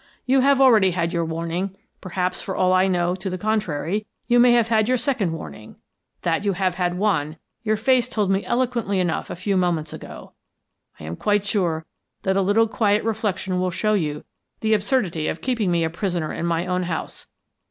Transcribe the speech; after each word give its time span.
You 0.25 0.39
have 0.39 0.59
already 0.59 0.89
had 0.89 1.13
your 1.13 1.23
warning. 1.25 1.75
Perhaps, 2.01 2.41
for 2.41 2.55
all 2.55 2.73
I 2.73 2.87
know 2.87 3.13
to 3.13 3.29
the 3.29 3.37
contrary, 3.37 4.07
you 4.25 4.39
may 4.39 4.53
have 4.53 4.69
had 4.69 4.87
your 4.87 4.97
second 4.97 5.31
warning; 5.31 5.75
that 6.23 6.43
you 6.43 6.53
have 6.53 6.73
had 6.73 6.97
one, 6.97 7.37
your 7.61 7.77
face 7.77 8.09
told 8.09 8.31
me 8.31 8.43
eloquently 8.43 8.99
enough 8.99 9.29
a 9.29 9.35
few 9.35 9.55
moments 9.55 9.93
ago. 9.93 10.33
I 10.99 11.03
am 11.03 11.15
quite 11.15 11.45
sure 11.45 11.85
that 12.23 12.35
a 12.35 12.41
little 12.41 12.67
quiet 12.67 13.03
reflection 13.03 13.59
will 13.61 13.69
show 13.69 13.93
you 13.93 14.23
the 14.61 14.73
absurdity 14.73 15.27
of 15.27 15.39
keeping 15.39 15.69
me 15.69 15.83
a 15.83 15.89
prisoner 15.91 16.33
in 16.33 16.47
my 16.47 16.65
own 16.65 16.81
house. 16.81 17.27